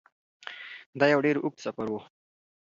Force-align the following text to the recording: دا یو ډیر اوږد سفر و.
دا 0.99 1.05
یو 1.13 1.19
ډیر 1.25 1.35
اوږد 1.39 1.59
سفر 1.65 1.85
و. 1.91 1.95